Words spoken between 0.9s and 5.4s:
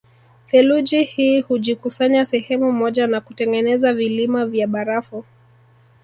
hii hujikusanya sehemu moja na kutengeneza vilima vya barafu